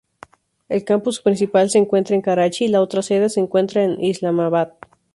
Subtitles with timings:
[0.67, 4.71] El campus principal se encuentra en Karachi, la otra sede se encuentra en Islamabad.